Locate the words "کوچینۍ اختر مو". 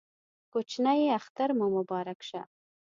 0.51-1.65